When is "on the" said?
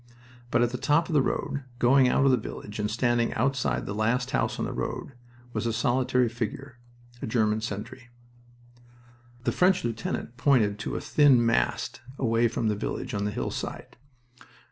4.57-4.73, 13.13-13.31